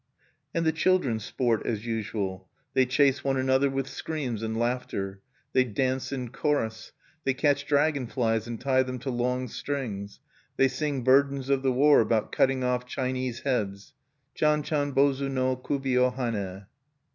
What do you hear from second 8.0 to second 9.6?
flies and tie them to long